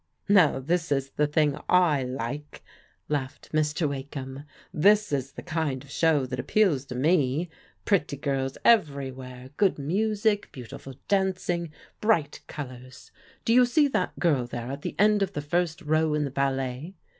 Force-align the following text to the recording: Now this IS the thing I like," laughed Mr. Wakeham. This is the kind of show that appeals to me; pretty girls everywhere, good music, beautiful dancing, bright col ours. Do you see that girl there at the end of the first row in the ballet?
Now 0.29 0.57
this 0.59 0.91
IS 0.91 1.11
the 1.11 1.27
thing 1.27 1.59
I 1.69 2.01
like," 2.01 2.63
laughed 3.07 3.51
Mr. 3.51 3.87
Wakeham. 3.87 4.45
This 4.73 5.11
is 5.11 5.33
the 5.33 5.43
kind 5.43 5.83
of 5.83 5.91
show 5.91 6.25
that 6.25 6.39
appeals 6.39 6.85
to 6.85 6.95
me; 6.95 7.51
pretty 7.85 8.17
girls 8.17 8.57
everywhere, 8.65 9.51
good 9.57 9.77
music, 9.77 10.51
beautiful 10.51 10.95
dancing, 11.07 11.71
bright 12.01 12.41
col 12.47 12.71
ours. 12.71 13.11
Do 13.45 13.53
you 13.53 13.63
see 13.67 13.87
that 13.89 14.17
girl 14.17 14.47
there 14.47 14.71
at 14.71 14.81
the 14.81 14.95
end 14.97 15.21
of 15.21 15.33
the 15.33 15.39
first 15.41 15.83
row 15.83 16.15
in 16.15 16.23
the 16.23 16.31
ballet? 16.31 16.95